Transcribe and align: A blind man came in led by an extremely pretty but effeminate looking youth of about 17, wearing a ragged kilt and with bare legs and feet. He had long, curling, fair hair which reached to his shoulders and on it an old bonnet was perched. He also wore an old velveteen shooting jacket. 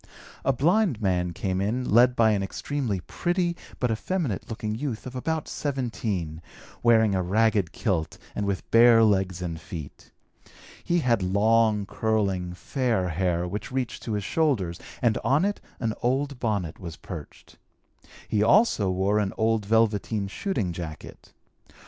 A 0.43 0.51
blind 0.51 0.99
man 0.99 1.31
came 1.31 1.61
in 1.61 1.87
led 1.87 2.15
by 2.15 2.31
an 2.31 2.41
extremely 2.41 3.01
pretty 3.01 3.55
but 3.79 3.91
effeminate 3.91 4.49
looking 4.49 4.73
youth 4.73 5.05
of 5.05 5.15
about 5.15 5.47
17, 5.47 6.41
wearing 6.81 7.13
a 7.13 7.21
ragged 7.21 7.71
kilt 7.71 8.17
and 8.33 8.47
with 8.47 8.67
bare 8.71 9.03
legs 9.03 9.43
and 9.43 9.61
feet. 9.61 10.09
He 10.83 11.01
had 11.01 11.21
long, 11.21 11.85
curling, 11.85 12.55
fair 12.55 13.09
hair 13.09 13.47
which 13.47 13.71
reached 13.71 14.01
to 14.01 14.13
his 14.13 14.23
shoulders 14.23 14.79
and 15.03 15.19
on 15.23 15.45
it 15.45 15.61
an 15.79 15.93
old 16.01 16.39
bonnet 16.39 16.79
was 16.79 16.95
perched. 16.95 17.59
He 18.27 18.41
also 18.41 18.89
wore 18.89 19.19
an 19.19 19.33
old 19.37 19.67
velveteen 19.67 20.27
shooting 20.27 20.73
jacket. 20.73 21.31